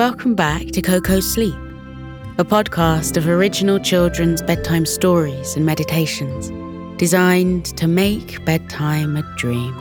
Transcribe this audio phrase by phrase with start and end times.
[0.00, 1.54] welcome back to Koko Sleep,
[2.38, 6.48] a podcast of original children's bedtime stories and meditations
[6.98, 9.74] designed to make bedtime a dream.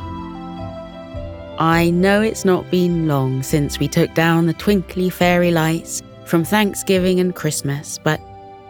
[1.57, 6.43] I know it's not been long since we took down the twinkly fairy lights from
[6.43, 8.19] Thanksgiving and Christmas, but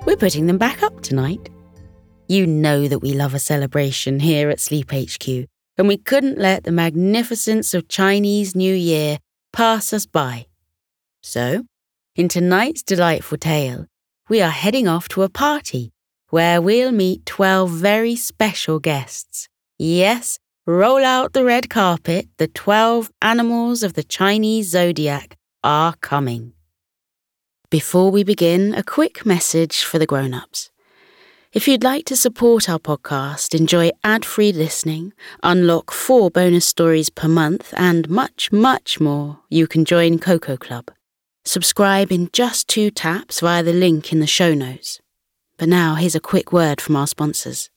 [0.06, 1.50] we're putting them back up tonight.
[2.28, 5.28] You know that we love a celebration here at Sleep HQ,
[5.80, 9.18] and we couldn't let the magnificence of Chinese New Year
[9.52, 10.46] pass us by.
[11.22, 11.66] So,
[12.16, 13.86] in tonight's delightful tale,
[14.30, 15.92] we are heading off to a party
[16.30, 19.48] where we'll meet 12 very special guests.
[19.78, 26.54] Yes, roll out the red carpet, the 12 animals of the Chinese zodiac are coming.
[27.70, 30.72] Before we begin, a quick message for the grown ups.
[31.52, 37.10] If you'd like to support our podcast, enjoy ad free listening, unlock four bonus stories
[37.10, 40.92] per month, and much, much more, you can join Koko Club.
[41.46, 45.00] Subscribe in just two taps via the link in the show notes.
[45.58, 47.70] But now, here's a quick word from our sponsors.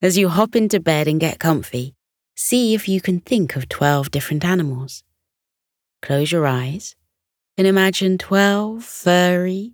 [0.00, 1.94] As you hop into bed and get comfy,
[2.36, 5.02] see if you can think of 12 different animals.
[6.02, 6.94] Close your eyes
[7.56, 9.72] and imagine 12 furry,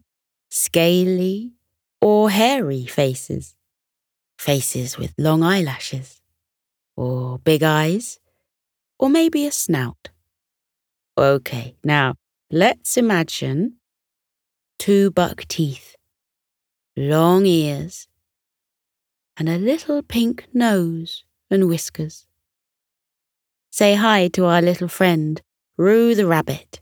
[0.48, 1.52] scaly,
[2.00, 3.54] or hairy faces.
[4.38, 6.22] Faces with long eyelashes,
[6.96, 8.18] or big eyes,
[9.04, 10.08] or maybe a snout.
[11.18, 12.14] Okay, now
[12.50, 13.74] let's imagine
[14.78, 15.94] two buck teeth,
[16.96, 18.08] long ears,
[19.36, 22.26] and a little pink nose and whiskers.
[23.70, 25.42] Say hi to our little friend,
[25.76, 26.80] Rou the rabbit.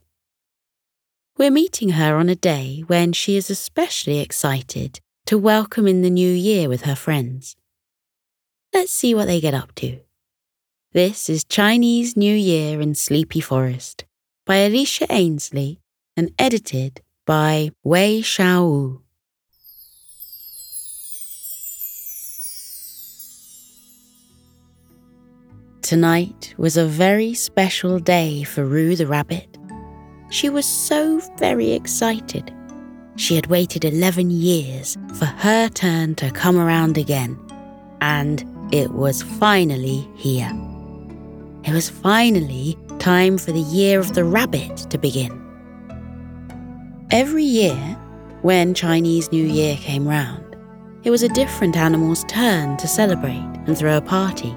[1.37, 6.11] We're meeting her on a day when she is especially excited to welcome in the
[6.23, 7.57] new year with her friends.
[8.73, 9.99] Let's see what they get up to.
[10.95, 14.05] This is Chinese New Year in Sleepy Forest
[14.45, 15.81] by Elisha Ainsley
[16.19, 19.01] and edited by Wei Xiaoyu.
[25.81, 29.49] Tonight was a very special day for Rou the rabbit.
[30.29, 32.53] She was so very excited.
[33.17, 37.39] She had waited 11 years for her turn to come around again,
[38.03, 38.45] and
[38.75, 40.53] it was finally here.
[41.65, 45.39] It was finally time for the year of the rabbit to begin.
[47.13, 47.77] Every year,
[48.43, 50.57] when Chinese New Year came round,
[51.05, 54.57] it was a different animal's turn to celebrate and throw a party.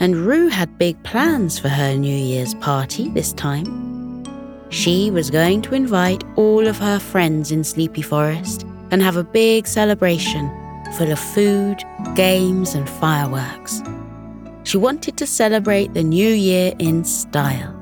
[0.00, 4.24] And Rou had big plans for her New Year's party this time.
[4.70, 9.24] She was going to invite all of her friends in Sleepy Forest and have a
[9.24, 10.50] big celebration
[10.96, 11.76] full of food,
[12.14, 13.82] games, and fireworks.
[14.68, 17.74] She wanted to celebrate the new year in style.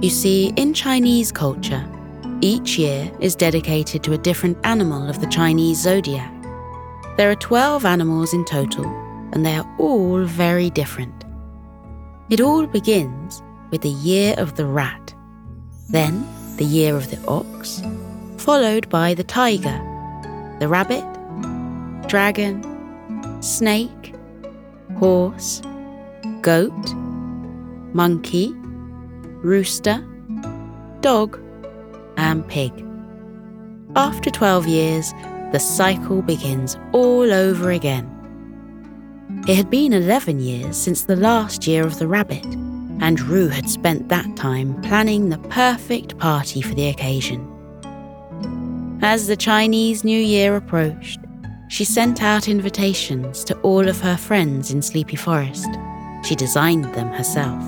[0.00, 1.84] You see, in Chinese culture,
[2.42, 6.32] each year is dedicated to a different animal of the Chinese zodiac.
[7.16, 8.84] There are 12 animals in total,
[9.32, 11.24] and they are all very different.
[12.30, 13.42] It all begins
[13.72, 15.12] with the year of the rat,
[15.90, 16.24] then
[16.56, 17.82] the year of the ox,
[18.36, 19.76] followed by the tiger,
[20.60, 21.04] the rabbit,
[22.06, 22.62] dragon,
[23.42, 24.12] snake,
[24.98, 25.62] horse,
[26.42, 26.94] goat,
[27.92, 28.52] monkey,
[29.42, 30.04] rooster,
[31.00, 31.40] dog,
[32.16, 32.72] and pig.
[33.94, 35.12] After 12 years,
[35.52, 38.12] the cycle begins all over again.
[39.48, 42.44] It had been 11 years since the last year of the rabbit,
[43.00, 47.52] and Rou had spent that time planning the perfect party for the occasion.
[49.02, 51.20] As the Chinese New Year approached,
[51.68, 55.68] she sent out invitations to all of her friends in Sleepy Forest.
[56.24, 57.60] She designed them herself.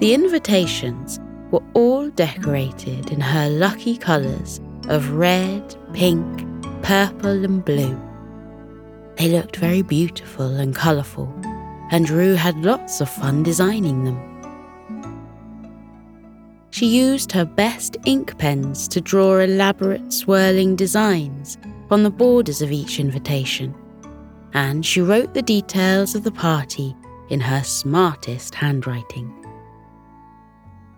[0.00, 6.44] The invitations were all decorated in her lucky colours of red, pink,
[6.82, 8.00] purple, and blue.
[9.16, 11.32] They looked very beautiful and colourful,
[11.90, 14.32] and Rou had lots of fun designing them.
[16.70, 21.56] She used her best ink pens to draw elaborate swirling designs
[21.90, 23.74] on the borders of each invitation,
[24.52, 26.94] and she wrote the details of the party
[27.28, 29.32] in her smartest handwriting.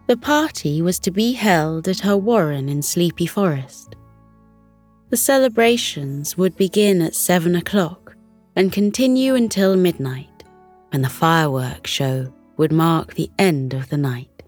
[0.06, 3.94] The party was to be held at her warren in Sleepy Forest.
[5.10, 8.16] The celebrations would begin at seven o'clock
[8.56, 10.44] and continue until midnight,
[10.90, 14.42] when the fireworks show would mark the end of the night.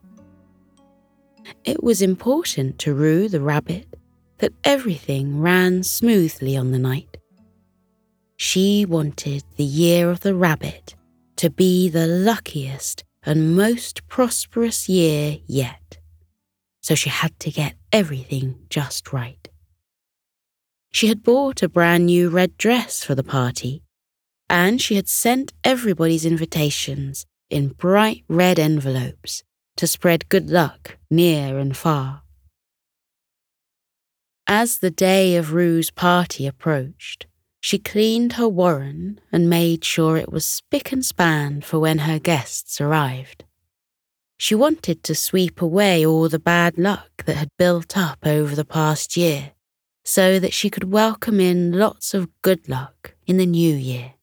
[1.65, 3.87] It was important to Rou the rabbit
[4.41, 7.19] that everything ran smoothly on the night.
[8.37, 10.95] She wanted the year of the rabbit
[11.37, 15.99] to be the luckiest and most prosperous year yet.
[16.81, 19.49] So she had to get everything just right.
[20.91, 23.83] She had bought a brand new red dress for the party,
[24.49, 29.45] and she had sent everybody's invitations in bright red envelopes
[29.77, 32.23] to spread good luck near and far.
[34.53, 37.29] As the day of Rou's party approached,
[37.61, 42.19] she cleaned her warren and made sure it was spick and span for when her
[42.19, 43.45] guests arrived.
[44.39, 48.65] She wanted to sweep away all the bad luck that had built up over the
[48.65, 49.53] past year
[50.05, 54.15] so that she could welcome in lots of good luck in the new year.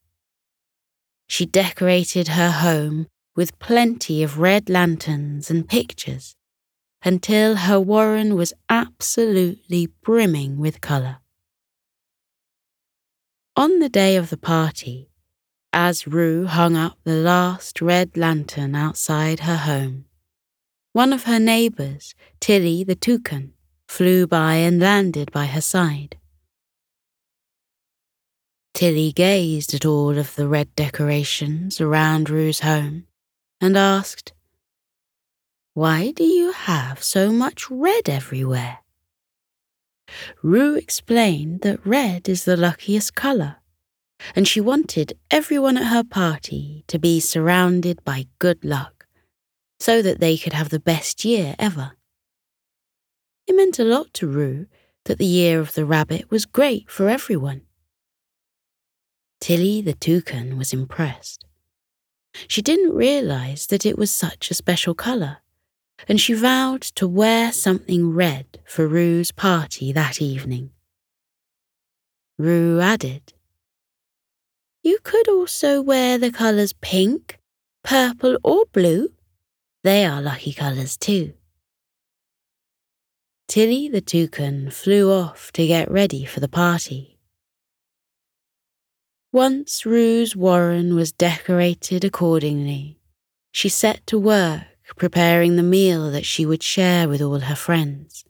[1.29, 3.07] She decorated her home
[3.38, 6.35] with plenty of red lanterns and pictures
[7.04, 11.18] until her warren was absolutely brimming with colour.
[13.56, 15.10] On the day of the party,
[15.74, 20.06] as Rou hung up the last red lantern outside her home,
[20.94, 23.54] one of her neighbours, Tilly the toucan,
[23.88, 26.18] flew by and landed by her side.
[28.74, 33.06] Tilly gazed at all of the red decorations around Rou's home
[33.60, 34.34] and asked,
[35.77, 38.79] Why do you have so much red everywhere?
[40.41, 43.57] Rou explained that red is the luckiest colour,
[44.35, 49.06] and she wanted everyone at her party to be surrounded by good luck,
[49.79, 51.91] so that they could have the best year ever.
[53.45, 54.65] It meant a lot to Rou
[55.06, 57.62] that the year of the rabbit was great for everyone.
[59.39, 61.45] Tilly the toucan was impressed.
[62.47, 65.38] She didn't realize that it was such a special colour
[66.08, 70.72] and she vowed to wear something red for Rou's party that evening.
[72.38, 73.34] Rou added,
[74.84, 77.40] You could also wear the colours pink,
[77.84, 79.10] purple, or blue.
[79.84, 81.34] They are lucky colours too.
[83.48, 87.18] Tilly the toucan flew off to get ready for the party.
[89.32, 93.00] Once Rou's warren was decorated accordingly,
[93.52, 98.25] she set to work preparing the meal that she would share with all her friends.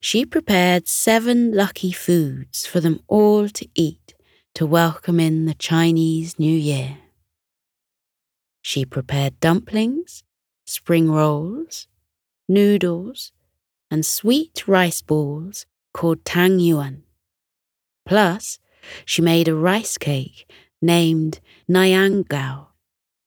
[0.00, 4.14] She prepared seven lucky foods for them all to eat
[4.54, 6.98] to welcome in the Chinese New Year.
[8.62, 10.24] She prepared dumplings,
[10.64, 11.86] spring rolls,
[12.48, 13.32] noodles,
[13.90, 17.02] and sweet rice balls called tang yuan.
[18.06, 18.58] Plus,
[19.04, 20.50] she made a rice cake
[20.80, 22.69] named Niangao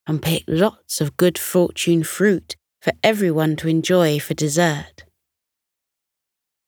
[0.07, 5.03] and picked lots of good fortune fruit for everyone to enjoy for dessert.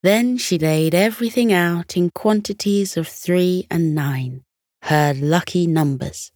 [0.03, 4.43] Then she laid everything out in quantities of three and nine,
[4.83, 6.31] her lucky numbers.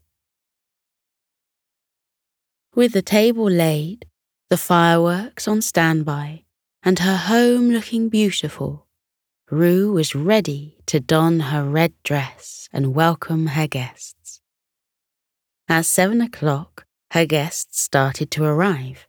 [2.76, 4.06] With the table laid,
[4.50, 6.44] the fireworks on standby,
[6.82, 8.88] and her home looking beautiful,
[9.52, 14.42] Rou was ready to don her red dress and welcome her guests.
[15.68, 19.08] At seven o'clock, her guests started to arrive.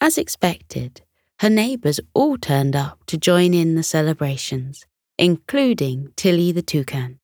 [0.00, 1.02] As expected,
[1.40, 4.86] her neighbours all turned up to join in the celebrations,
[5.18, 7.18] including Tilly the toucan.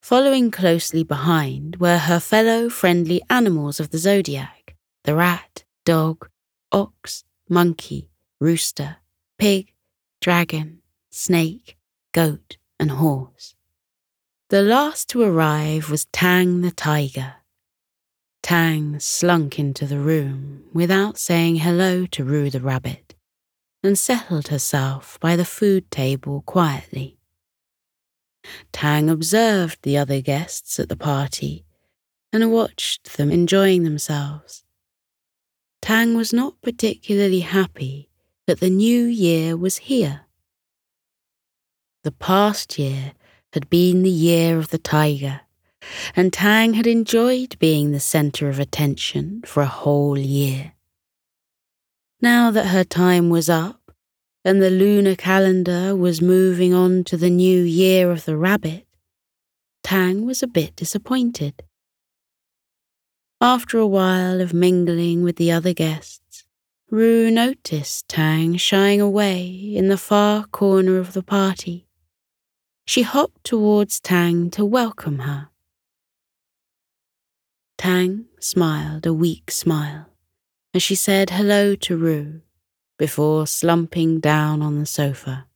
[0.00, 6.28] Following closely behind were her fellow friendly animals of the zodiac the rat, dog,
[6.72, 8.08] ox, monkey,
[8.40, 8.96] rooster,
[9.38, 9.72] pig,
[10.20, 10.80] dragon,
[11.10, 11.76] snake,
[12.12, 13.54] goat, and horse.
[14.48, 17.34] The last to arrive was Tang the tiger,
[18.44, 23.14] Tang slunk into the room without saying hello to Rou the rabbit
[23.82, 27.16] and settled herself by the food table quietly.
[28.70, 31.64] Tang observed the other guests at the party
[32.34, 34.62] and watched them enjoying themselves.
[35.80, 38.10] Tang was not particularly happy
[38.46, 40.26] that the new year was here.
[42.02, 43.14] The past year
[43.54, 45.40] had been the year of the tiger,
[46.14, 50.72] and Tang had enjoyed being the centre of attention for a whole year.
[52.20, 53.92] Now that her time was up,
[54.44, 58.86] and the lunar calendar was moving on to the new year of the rabbit,
[59.82, 61.62] Tang was a bit disappointed.
[63.40, 66.46] After a while of mingling with the other guests,
[66.90, 71.86] Rou noticed Tang shying away in the far corner of the party.
[72.86, 75.48] She hopped towards Tang to welcome her.
[77.84, 80.06] Tang smiled a weak smile
[80.72, 82.40] as she said hello to Rou
[82.98, 85.48] before slumping down on the sofa.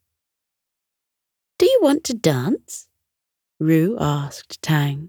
[1.59, 2.89] Do you want to dance?
[3.59, 5.09] Rou asked Tang.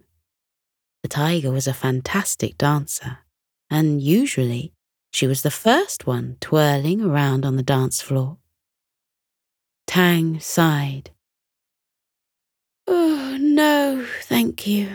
[1.03, 3.17] The tiger was a fantastic dancer,
[3.69, 4.71] and usually
[5.11, 8.37] she was the first one twirling around on the dance floor.
[9.87, 11.11] Tang sighed.
[12.87, 14.87] Oh, no, thank you.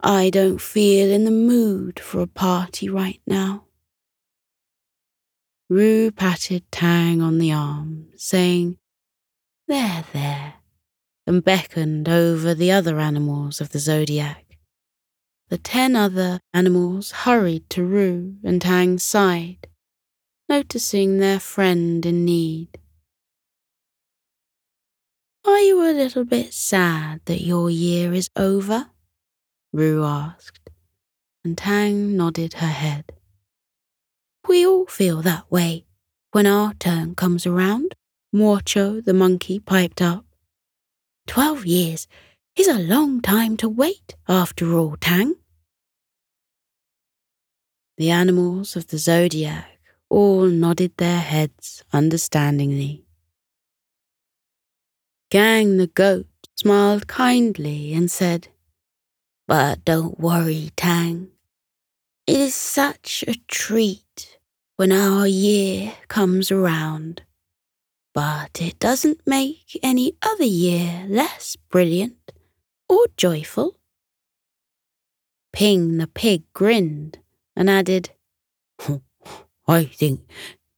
[0.00, 3.64] I don't feel in the mood for a party right now.
[5.68, 8.78] Rou patted Tang on the arm, saying,
[9.68, 10.54] There, there,
[11.26, 14.58] and beckoned over the other animals of the zodiac.
[15.48, 19.68] The ten other animals hurried to Rou and Tang's side,
[20.48, 22.78] noticing their friend in need.
[25.44, 28.91] Are you a little bit sad that your year is over?
[29.72, 30.70] Rou asked,
[31.44, 33.12] and Tang nodded her head.
[34.46, 35.86] We all feel that way
[36.32, 37.94] when our turn comes around,
[38.32, 40.24] Morcho the monkey piped up.
[41.26, 42.06] Twelve years
[42.56, 45.36] is a long time to wait, after all, Tang.
[47.96, 49.78] The animals of the zodiac
[50.10, 53.06] all nodded their heads understandingly.
[55.30, 56.26] Gang the goat
[56.56, 58.48] smiled kindly and said,
[59.46, 61.28] But don't worry, Tang.
[62.26, 64.38] It is such a treat
[64.76, 67.22] when our year comes around.
[68.14, 72.32] But it doesn't make any other year less brilliant
[72.88, 73.78] or joyful.
[75.52, 77.18] Ping the pig grinned
[77.56, 78.10] and added,
[79.66, 80.20] I think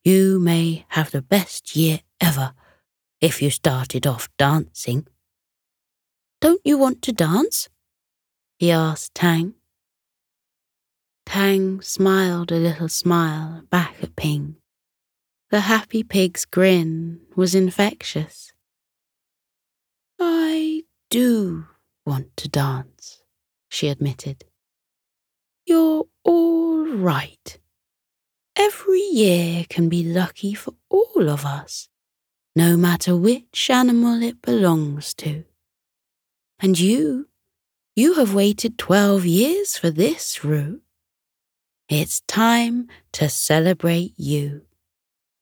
[0.03, 2.53] you may have the best year ever
[3.21, 5.07] if you started off dancing.
[6.41, 7.69] Don't you want to dance?
[8.57, 9.53] He asked Tang.
[11.25, 14.55] Tang smiled a little smile back at Ping.
[15.49, 18.53] The happy pig's grin was infectious.
[20.19, 21.67] I do
[22.05, 23.21] want to dance,
[23.69, 24.45] she admitted.
[25.65, 27.59] You're all right.
[28.55, 31.89] Every year can be lucky for all of us,
[32.55, 35.43] no matter which animal it belongs to.
[36.59, 37.27] And you,
[37.95, 40.81] you have waited twelve years for this, Rou.
[41.87, 44.63] It's time to celebrate you.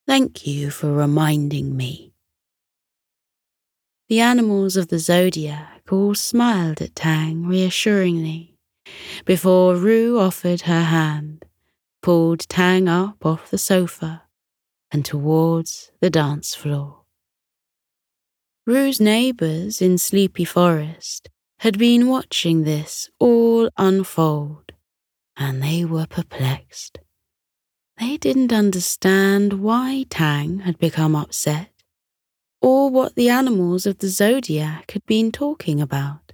[0.05, 2.13] Thank you for reminding me.
[4.07, 8.55] The animals of the zodiac all smiled at Tang reassuringly
[9.25, 11.45] before Rou offered her hand,
[12.03, 14.23] pulled Tang up off the sofa
[14.91, 17.01] and towards the dance floor.
[18.67, 21.29] Rou's neighbours in Sleepy Forest
[21.63, 24.73] had been watching this all unfold
[25.37, 26.99] and they were perplexed.
[27.97, 31.71] They didn't understand why Tang had become upset
[32.61, 36.33] or what the animals of the zodiac had been talking about.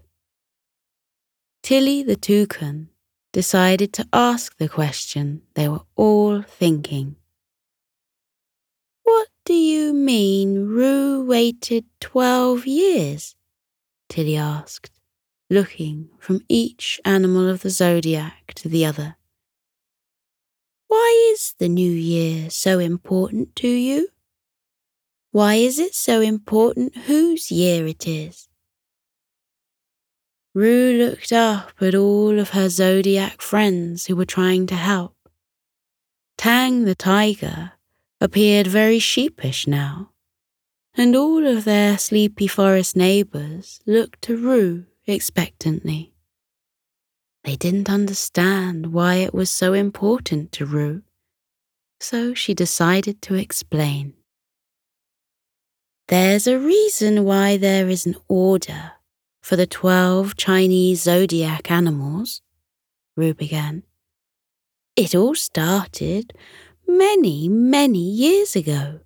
[1.62, 2.89] Tilly the toucan
[3.31, 7.17] decided to ask the question they were all thinking.
[9.03, 13.36] What do you mean Rou waited twelve years?
[14.09, 14.99] Tilly asked
[15.50, 19.15] looking from each animal of the zodiac to the other.
[20.88, 24.10] Why is the new year so important to you?
[25.32, 28.48] Why is it so important whose year it is?
[30.56, 35.15] Rou looked up at all of her zodiac friends who were trying to help.
[36.38, 37.74] Tang the tiger
[38.20, 40.12] appeared very sheepish now,
[40.96, 46.13] and all of their sleepy forest neighbours looked to Rou expectantly.
[47.44, 51.04] They didn't understand why it was so important to Rou,
[52.00, 54.13] so she decided to explain.
[56.10, 58.94] There's a reason why there is an order
[59.42, 62.42] for the twelve Chinese zodiac animals,
[63.16, 63.84] Rou began.
[64.96, 66.34] It all started
[66.86, 69.00] many, many years ago.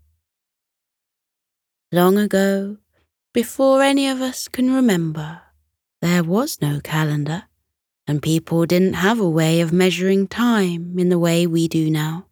[1.92, 2.78] Long ago,
[3.34, 5.43] before any of us can remember,
[6.04, 7.44] there was no calendar,
[8.06, 12.26] and people didn't have a way of measuring time in the way we do now.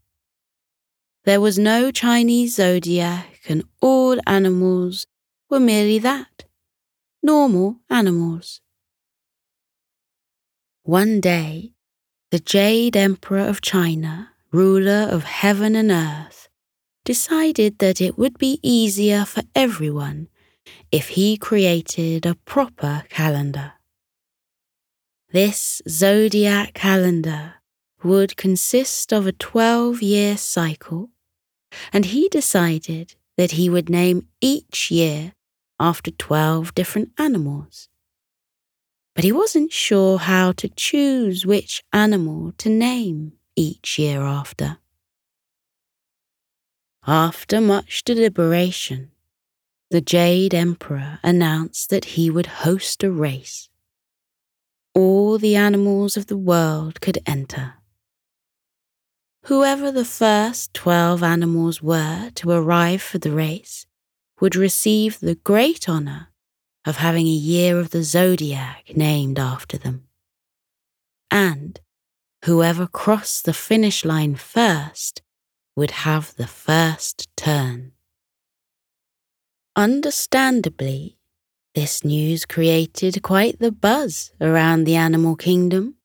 [1.24, 5.08] There was no Chinese zodiac, and all animals
[5.50, 6.44] were merely that
[7.24, 8.60] normal animals.
[10.84, 11.72] One day,
[12.30, 16.50] the Jade Emperor of China, ruler of heaven and earth,
[17.06, 20.28] decided that it would be easier for everyone
[20.92, 23.74] if he created a proper calendar.
[25.32, 27.56] This zodiac calendar
[28.04, 31.10] would consist of a 12 year cycle,
[31.94, 35.34] and he decided that he would name each year
[35.80, 37.88] after 12 different animals.
[39.14, 44.78] but he wasn't sure how to choose which animal to name each year after.
[47.06, 49.11] After much deliberation,
[49.92, 53.68] the Jade Emperor announced that he would host a race.
[54.96, 57.74] All the animals of the world could enter.
[59.48, 63.86] Whoever the first twelve animals were to arrive for the race
[64.40, 66.30] would receive the great honour
[66.86, 70.06] of having a year of the zodiac named after them.
[71.30, 71.82] And
[72.46, 75.22] whoever crossed the finish line first
[75.76, 77.92] would have the first turn.
[79.76, 81.18] Understandably,
[81.76, 85.96] this news created quite the buzz around the animal kingdom,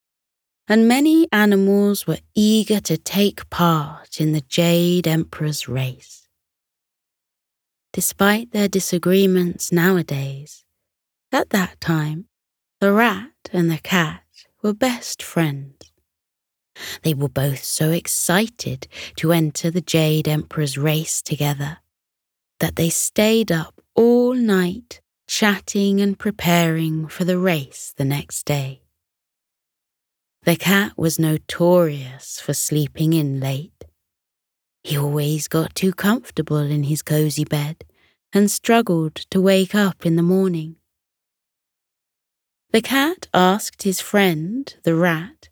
[0.69, 6.29] and many animals were eager to take part in the Jade Emperor's race.
[7.93, 10.65] Despite their disagreements nowadays,
[11.33, 12.27] at that time,
[12.81, 14.23] the rat and the cat
[14.63, 15.91] were best friends.
[17.03, 21.79] They were both so excited to enter the Jade Emperor's race together
[22.61, 28.83] that they stayed up all night chatting and preparing for the race the next day.
[30.45, 33.85] The cat was notorious for sleeping in late.
[34.85, 37.85] He always got too comfortable in his cosy bed
[38.33, 40.77] and struggled to wake up in the morning.
[42.73, 45.49] The cat asked his friend, the rat,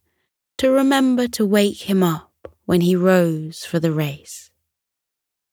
[0.58, 2.30] to remember to wake him up
[2.64, 4.50] when he rose for the race.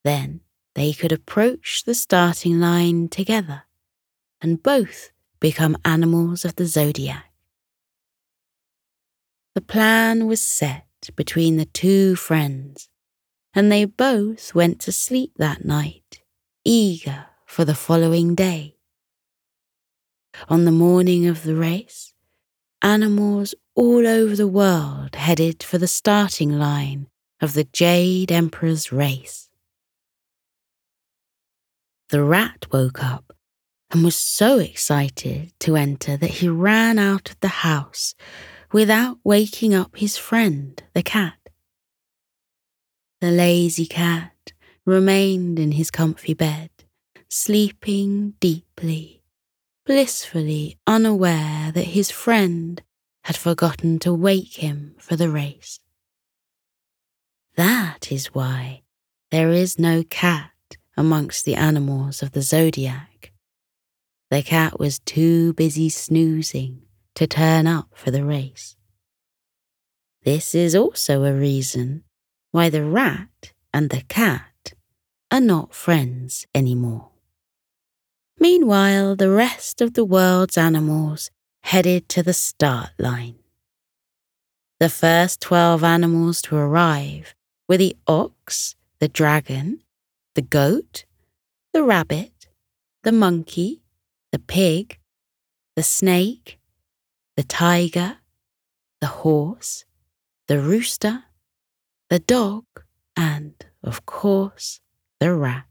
[0.03, 0.41] Then
[0.75, 3.63] they could approach the starting line together
[4.41, 7.31] and both become animals of the zodiac.
[9.53, 12.89] The plan was set between the two friends,
[13.53, 16.21] and they both went to sleep that night,
[16.63, 18.77] eager for the following day.
[20.47, 22.13] On the morning of the race,
[22.81, 27.07] animals all over the world headed for the starting line
[27.41, 29.50] of the Jade Emperor's race.
[32.11, 33.31] The rat woke up
[33.89, 38.15] and was so excited to enter that he ran out of the house
[38.73, 41.37] without waking up his friend, the cat.
[43.21, 44.51] The lazy cat
[44.85, 46.69] remained in his comfy bed,
[47.29, 49.23] sleeping deeply,
[49.85, 52.83] blissfully unaware that his friend
[53.23, 55.79] had forgotten to wake him for the race.
[57.55, 58.81] That is why
[59.29, 60.51] there is no cat
[60.97, 63.31] amongst the animals of the zodiac.
[64.29, 66.83] The cat was too busy snoozing
[67.15, 68.75] to turn up for the race.
[70.23, 72.03] This is also a reason
[72.51, 74.73] why the rat and the cat
[75.31, 77.09] are not friends anymore.
[78.39, 81.31] Meanwhile, the rest of the world's animals
[81.63, 83.35] headed to the start line.
[84.79, 87.35] The first 12 animals to arrive
[87.67, 89.81] were the ox, the dragon,
[90.35, 91.05] the goat,
[91.73, 92.47] the rabbit,
[93.03, 93.81] the monkey,
[94.31, 94.99] the pig,
[95.75, 96.59] the snake,
[97.35, 98.17] the tiger,
[98.99, 99.85] the horse,
[100.47, 101.23] the rooster,
[102.09, 102.65] the dog,
[103.15, 104.79] and, of course,
[105.19, 105.65] the rat.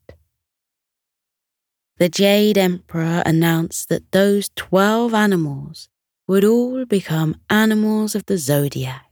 [1.99, 5.89] The Jade Emperor announced that those twelve animals
[6.27, 9.11] would all become animals of the zodiac.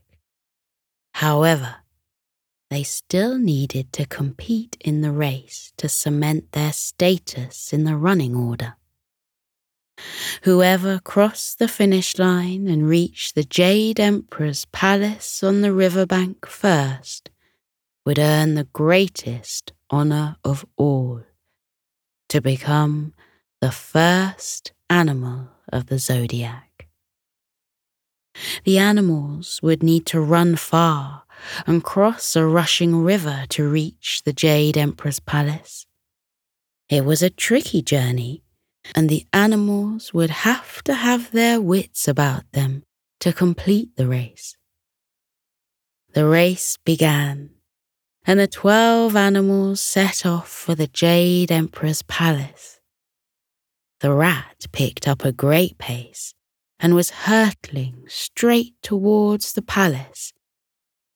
[1.13, 1.75] However,
[2.69, 8.35] they still needed to compete in the race to cement their status in the running
[8.35, 8.75] order.
[10.43, 17.29] Whoever crossed the finish line and reached the Jade Emperor's palace on the riverbank first
[18.05, 21.23] would earn the greatest honour of all
[22.29, 23.13] to become
[23.59, 26.87] the first animal of the zodiac.
[28.63, 31.23] The animals would need to run far
[31.65, 35.85] and cross a rushing river to reach the Jade Emperor's palace.
[36.89, 38.43] It was a tricky journey
[38.95, 42.83] and the animals would have to have their wits about them
[43.19, 44.55] to complete the race.
[46.13, 47.51] The race began,
[48.25, 52.79] and the twelve animals set off for the Jade Emperor's palace.
[53.99, 56.33] The rat picked up a great pace
[56.79, 60.33] and was hurtling straight towards the palace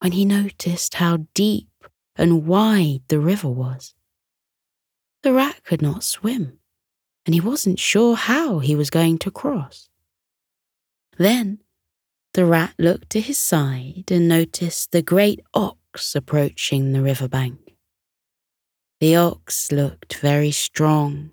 [0.03, 1.69] when he noticed how deep
[2.17, 3.95] and wide the river was.
[5.21, 6.59] The rat could not swim
[7.25, 9.87] and he wasn't sure how he was going to cross.
[11.17, 11.59] Then
[12.33, 17.77] the rat looked to his side and noticed the great ox approaching the river bank.
[18.99, 21.31] The ox looked very strong,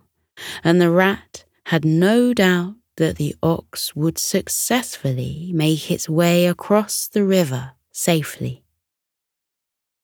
[0.63, 7.09] and the rat had no doubt that the ox would successfully make its way across
[7.09, 8.65] the river safely.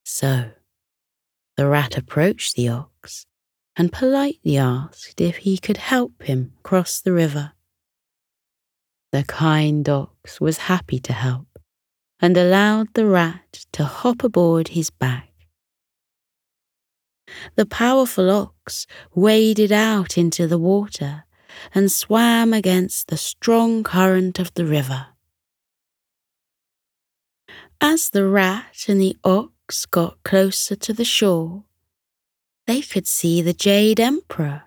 [0.05, 0.51] So,
[1.57, 3.25] the rat approached the ox
[3.75, 7.53] and politely asked if he could help him cross the river.
[9.13, 11.49] The kind ox was happy to help
[12.21, 15.33] and allowed the rat to hop aboard his back.
[17.55, 21.25] The powerful ox waded out into the water
[21.75, 25.16] and swam against the strong current of the river.
[27.81, 31.65] As the rat and the ox got closer to the shore,
[32.67, 34.63] they could see the Jade Emperor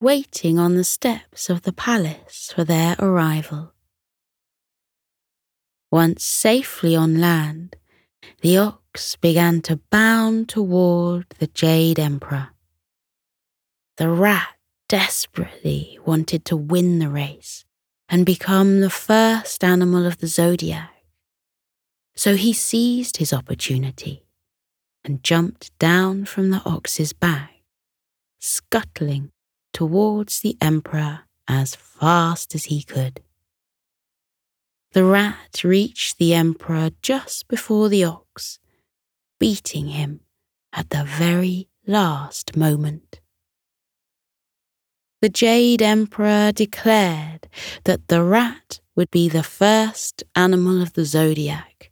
[0.00, 3.72] waiting on the steps of the palace for their arrival.
[5.92, 7.76] Once safely on land,
[8.40, 12.48] the ox began to bound toward the Jade Emperor.
[13.96, 14.56] The rat
[14.88, 17.64] desperately wanted to win the race
[18.08, 20.99] and become the first animal of the zodiac.
[22.14, 24.26] So he seized his opportunity
[25.04, 27.62] and jumped down from the ox's back,
[28.38, 29.30] scuttling
[29.72, 33.20] towards the emperor as fast as he could.
[34.92, 38.58] The rat reached the emperor just before the ox,
[39.38, 40.20] beating him
[40.72, 43.20] at the very last moment.
[45.22, 47.46] The Jade Emperor declared
[47.84, 51.89] that the rat would be the first animal of the zodiac,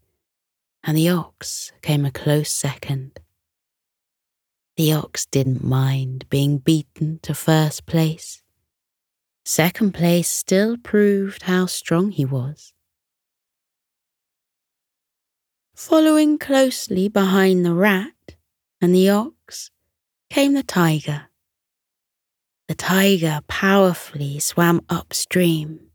[0.84, 3.20] and the ox came a close second.
[4.76, 8.42] The ox didn't mind being beaten to first place.
[9.44, 12.72] Second place still proved how strong he was.
[15.74, 18.36] Following closely behind the rat
[18.80, 19.70] and the ox
[20.30, 21.28] came the tiger.
[22.68, 25.87] The tiger powerfully swam upstream,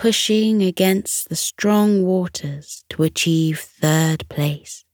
[0.00, 4.86] pushing against the strong waters to achieve third place.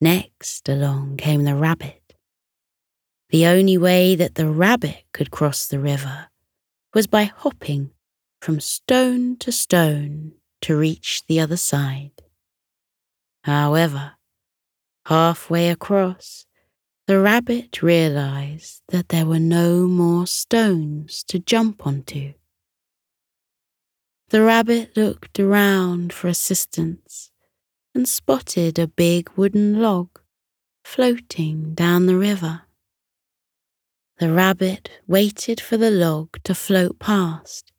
[0.00, 2.02] Next along came the rabbit.
[3.30, 6.26] The only way that the rabbit could cross the river
[6.94, 7.92] was by hopping
[8.40, 12.24] from stone to stone to reach the other side.
[13.44, 14.14] However,
[15.04, 16.44] halfway across,
[17.06, 22.32] the rabbit realized that there were no more stones to jump onto.
[24.30, 27.30] The rabbit looked around for assistance
[27.94, 30.18] and spotted a big wooden log
[30.84, 32.62] floating down the river.
[34.18, 37.70] The rabbit waited for the log to float past,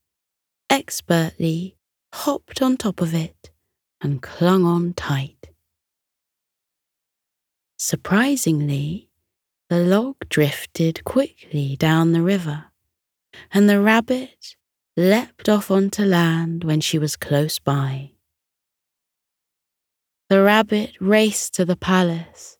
[0.69, 1.75] expertly
[2.13, 3.51] hopped on top of it,
[3.99, 5.49] and clung on tight.
[7.77, 9.09] Surprisingly,
[9.69, 12.65] the log drifted quickly down the river,
[13.51, 14.55] and the rabbit
[14.97, 18.11] leapt off onto land when she was close by.
[20.29, 22.57] The rabbit raced to the palace,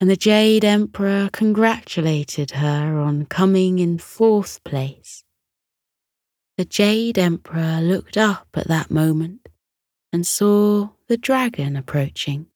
[0.00, 5.22] and the Jade Emperor congratulated her on coming in fourth place.
[6.56, 9.48] The Jade Emperor looked up at that moment
[10.12, 12.46] and saw the dragon approaching.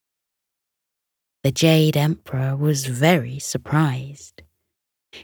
[1.45, 4.43] The Jade Emperor was very surprised.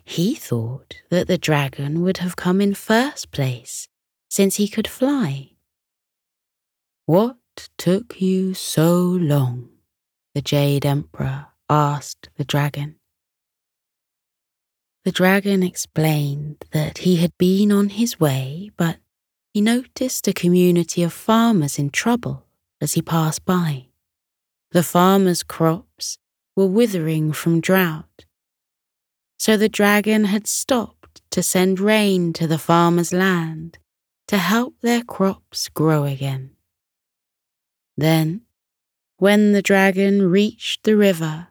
[0.05, 3.89] He thought that the dragon would have come in first place,
[4.29, 5.53] since he could fly.
[7.07, 7.37] What
[7.79, 9.71] took you so long?
[10.35, 12.97] The Jade Emperor asked the dragon.
[15.05, 18.99] The dragon explained that he had been on his way, but
[19.55, 22.45] he noticed a community of farmers in trouble
[22.81, 23.87] as he passed by.
[24.73, 26.19] The farmers' crops
[26.55, 28.27] were withering from drought.
[29.39, 33.79] So the dragon had stopped to send rain to the farmers' land
[34.27, 36.51] to help their crops grow again.
[37.97, 38.43] Then,
[39.17, 41.49] when the dragon reached the river,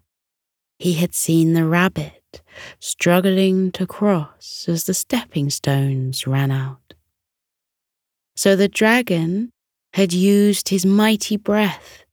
[0.79, 2.41] he had seen the rabbit
[2.79, 6.93] struggling to cross as the stepping stones ran out.
[8.35, 9.51] So the dragon
[9.93, 12.05] had used his mighty breath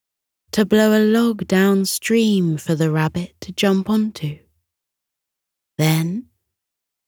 [0.52, 4.38] to blow a log downstream for the rabbit to jump onto.
[5.76, 6.26] Then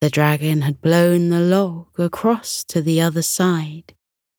[0.00, 3.94] the dragon had blown the log across to the other side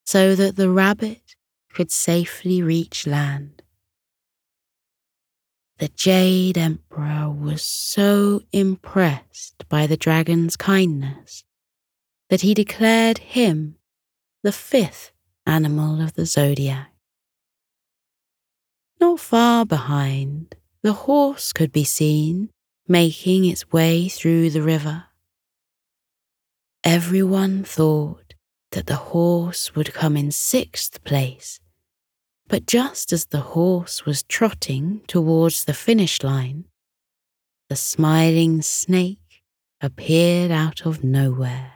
[0.05, 1.35] so that the rabbit
[1.73, 3.61] could safely reach land.
[5.79, 11.43] The Jade Emperor was so impressed by the dragon's kindness
[12.29, 13.75] that he declared him
[14.43, 15.11] the fifth
[15.45, 16.91] animal of the zodiac.
[18.99, 22.49] Not far behind, the horse could be seen
[22.87, 25.05] making its way through the river.
[26.83, 28.33] Everyone thought
[28.71, 31.59] that the horse would come in sixth place.
[32.47, 36.65] But just as the horse was trotting towards the finish line,
[37.69, 39.43] the smiling snake
[39.81, 41.73] appeared out of nowhere.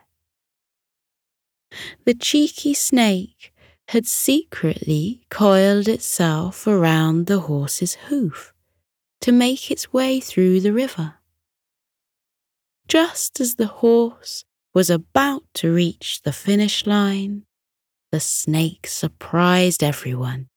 [2.05, 3.53] The cheeky snake
[3.89, 8.53] had secretly coiled itself around the horse's hoof
[9.21, 11.15] to make its way through the river.
[12.87, 17.43] Just as the horse was about to reach the finish line,
[18.11, 20.49] the snake surprised everyone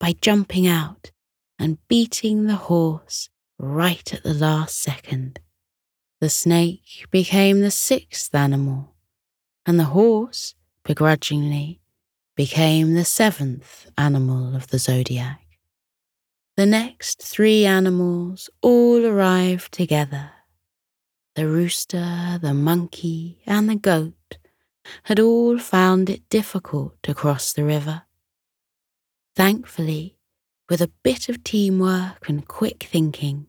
[0.00, 1.12] by jumping out
[1.58, 5.40] and beating the horse right at the last second.
[6.20, 8.94] The snake became the sixth animal,
[9.66, 11.80] and the horse, begrudgingly,
[12.34, 15.47] became the seventh animal of the zodiac.
[16.58, 20.32] The next three animals all arrived together.
[21.36, 24.38] The rooster, the monkey, and the goat
[25.04, 28.02] had all found it difficult to cross the river.
[29.36, 30.18] Thankfully,
[30.68, 33.46] with a bit of teamwork and quick thinking,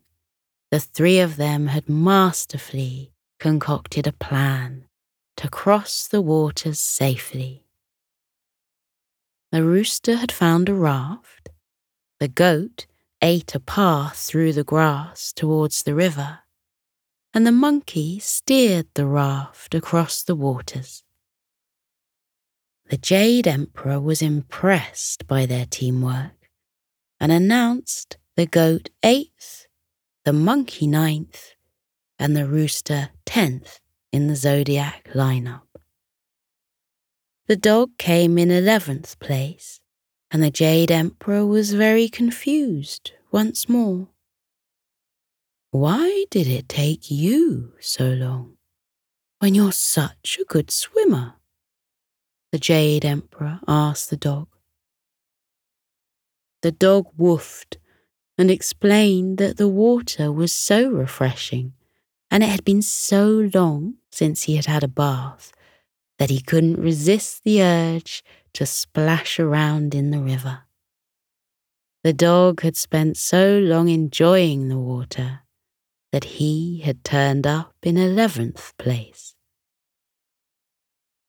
[0.70, 4.86] the three of them had masterfully concocted a plan
[5.38, 7.66] to cross the waters safely.
[9.52, 11.50] The rooster had found a raft,
[12.20, 12.86] the goat
[13.22, 16.40] ate a path through the grass towards the river,
[17.34, 21.04] and the monkey steered the raft across the waters.
[22.90, 26.50] The Jade Emperor was impressed by their teamwork
[27.20, 29.68] and announced the goat eighth,
[30.26, 31.56] the monkey ninth,
[32.18, 33.80] and the rooster tenth
[34.12, 35.62] in the zodiac lineup.
[37.48, 39.82] The dog came in eleventh place,
[40.32, 44.10] and the Jade Emperor was very confused once more.
[45.72, 48.58] Why did it take you so long
[49.40, 51.36] when you're such a good swimmer?
[52.52, 54.48] the Jade Emperor asked the dog.
[56.62, 57.78] The dog woofed
[58.38, 61.74] and explained that the water was so refreshing
[62.32, 65.52] and it had been so long since he had had a bath
[66.18, 70.64] that he couldn't resist the urge to splash around in the river.
[72.04, 75.42] The dog had spent so long enjoying the water
[76.12, 79.36] that he had turned up in eleventh place.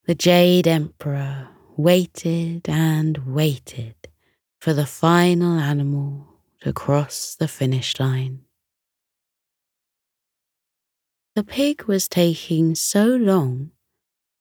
[0.07, 3.97] The Jade Emperor waited and waited
[4.61, 6.27] for the final animal
[6.61, 8.43] to cross the finish line.
[11.35, 13.71] The pig was taking so long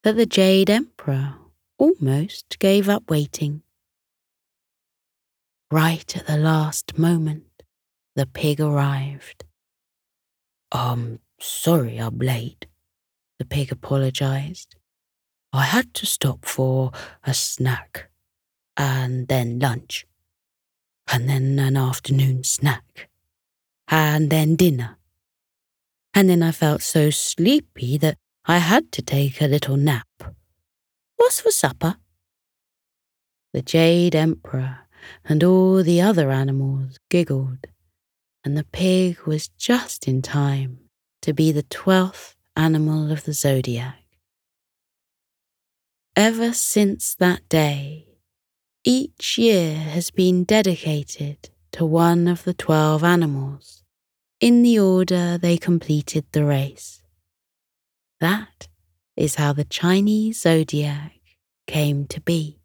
[0.04, 1.36] that the Jade Emperor
[1.80, 3.64] almost gave up waiting.
[5.72, 7.64] Right at the last moment,
[8.16, 9.46] the pig arrived.
[10.72, 12.68] I'm sorry I'm late,
[13.40, 14.76] the pig apologized.
[15.54, 16.92] I had to stop for
[17.24, 18.10] a snack,
[18.78, 20.06] and then lunch,
[21.12, 23.10] and then an afternoon snack,
[23.88, 24.98] and then dinner.
[26.14, 30.08] And then I felt so sleepy that I had to take a little nap.
[31.20, 31.98] What's for supper?
[33.52, 34.88] The Jade Emperor
[35.26, 37.68] and all the other animals giggled,
[38.46, 40.80] and the pig was just in time
[41.22, 44.06] to be the twelfth animal of the zodiac.
[46.16, 48.08] Ever since that day,
[48.86, 53.84] each year has been dedicated to one of the twelve animals
[54.40, 57.04] in the order they completed the race.
[58.22, 58.69] That
[59.20, 61.20] is how the Chinese zodiac
[61.68, 62.58] came to be.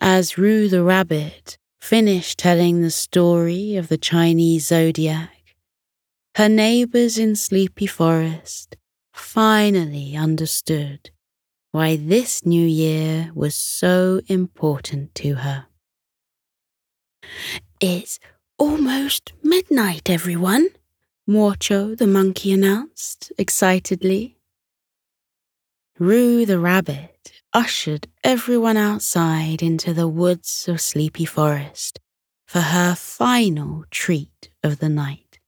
[0.00, 5.56] As Rou the rabbit finished telling the story of the Chinese zodiac,
[6.36, 8.76] her neighbors in Sleepy Forest
[9.12, 11.10] finally understood
[11.72, 15.66] why this new year was so important to her.
[17.80, 18.20] It's
[18.56, 20.68] almost midnight, everyone,
[21.30, 24.38] Morcho the monkey announced excitedly.
[25.98, 32.00] Rou the rabbit ushered everyone outside into the woods of Sleepy Forest
[32.46, 35.38] for her final treat of the night.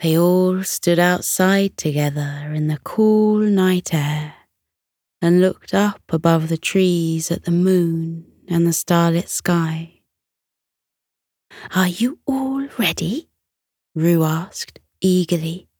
[0.00, 4.34] They all stood outside together in the cool night air
[5.22, 10.00] and looked up above the trees at the moon and the starlit sky.
[11.72, 13.28] Are you all ready?
[13.96, 15.70] Rou asked eagerly.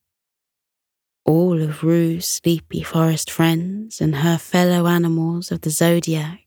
[1.26, 6.40] All of Rou's sleepy forest friends and her fellow animals of the zodiac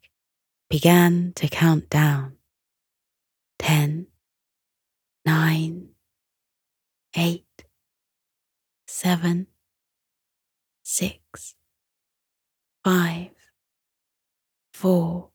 [0.68, 2.38] began to count down.
[3.60, 4.08] Ten,
[5.28, 5.90] nine,
[7.16, 7.66] eight,
[8.88, 9.46] seven,
[10.82, 11.54] six,
[12.84, 13.30] five,
[14.74, 15.30] four,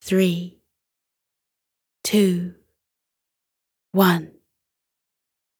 [0.00, 0.60] three,
[2.04, 2.54] two,
[3.90, 4.30] one.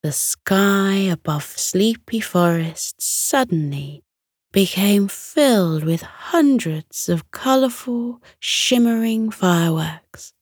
[0.03, 4.03] The sky above Sleepy Forest suddenly
[4.51, 10.33] became filled with hundreds of colourful, shimmering fireworks.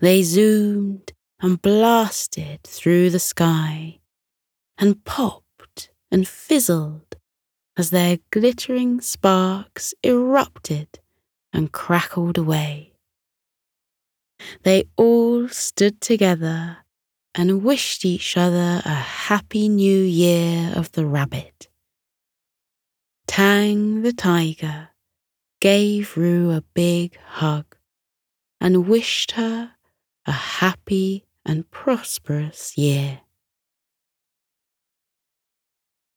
[0.00, 4.00] They zoomed and blasted through the sky
[4.78, 7.16] and popped and fizzled
[7.76, 10.88] as their glittering sparks erupted
[11.52, 12.94] and crackled away.
[14.62, 16.78] They all stood together
[17.34, 21.68] and wished each other a happy new year of the rabbit.
[23.26, 24.90] Tang the tiger
[25.60, 27.76] gave Rou a big hug
[28.60, 29.72] and wished her
[30.26, 33.20] a happy and prosperous year.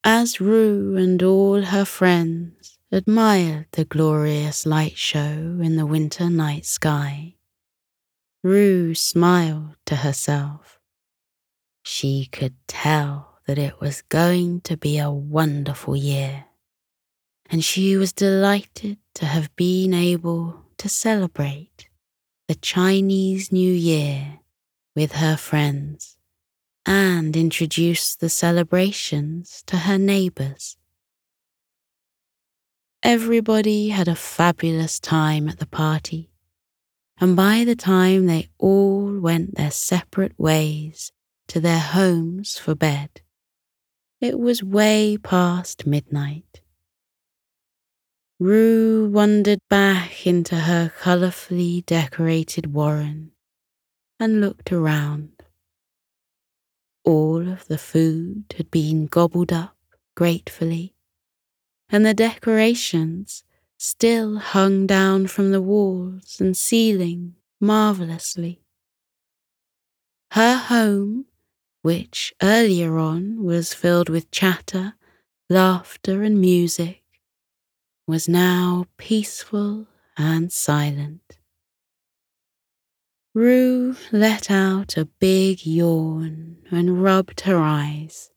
[0.04, 6.66] As Rou and all her friends admired the glorious light show in the winter night
[6.66, 7.36] sky,
[8.44, 10.77] Rou smiled to herself.
[11.90, 16.48] She could tell that it was going to be a wonderful year,
[17.50, 21.88] and she was delighted to have been able to celebrate
[22.50, 24.40] the Chinese New Year
[24.98, 26.18] with her friends
[26.86, 30.76] and introduce the celebrations to her neighbours.
[33.02, 36.32] Everybody had a fabulous time at the party,
[37.18, 41.14] and by the time they all went their separate ways
[41.48, 43.22] to their homes for bed,
[44.20, 46.62] it was way past midnight.
[48.40, 53.32] Rou wandered back into her colourfully decorated warren
[54.20, 55.32] and looked around.
[57.04, 59.76] All of the food had been gobbled up
[60.16, 60.94] gratefully,
[61.90, 63.44] and the decorations
[63.78, 68.62] still hung down from the walls and ceiling marvellously.
[70.32, 71.26] Her home,
[71.88, 74.94] which earlier on was filled with chatter,
[75.50, 77.02] laughter, and music,
[78.06, 81.38] was now peaceful and silent.
[83.34, 88.32] Rou let out a big yawn and rubbed her eyes.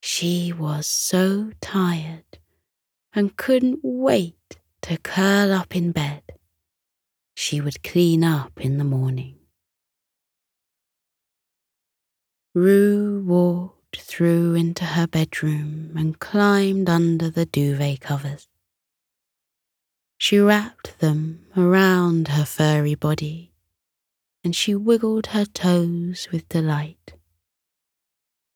[0.00, 2.38] She was so tired
[3.12, 6.22] and couldn't wait to curl up in bed.
[7.34, 9.39] She would clean up in the morning.
[12.54, 18.48] Rou walked through into her bedroom and climbed under the duvet covers.
[20.18, 23.50] She wrapped them around her furry body
[24.42, 27.14] and she wiggled her toes with delight.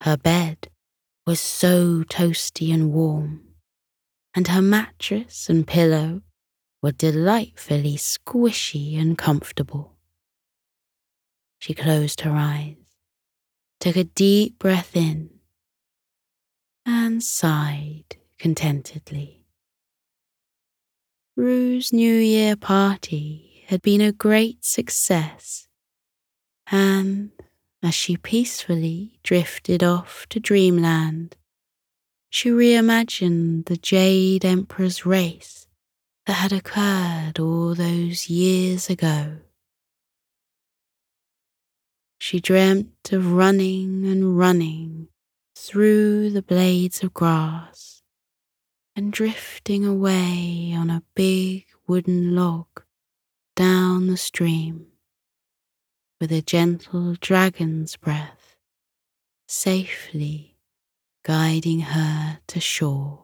[0.03, 0.71] Her bed
[1.27, 3.55] was so toasty and warm,
[4.35, 6.23] and her mattress and pillow
[6.83, 9.97] were delightfully squishy and comfortable.
[11.59, 12.77] She closed her eyes,
[13.85, 15.29] took a deep breath in,
[16.87, 19.45] and sighed contentedly.
[21.37, 25.69] Rou's New Year party had been a great success
[26.71, 27.31] and
[27.83, 31.37] as she peacefully drifted off to dreamland,
[32.31, 35.67] she reimagined the Jade Emperor's race
[36.25, 39.41] that had occurred all those years ago.
[42.27, 45.09] She dreamt of running and running
[45.55, 48.01] through the blades of grass
[48.97, 52.67] and drifting away on a big wooden log
[53.55, 54.87] down the stream
[56.19, 58.57] with a gentle dragon's breath,
[59.47, 60.57] safely
[61.25, 63.24] guiding her to shore.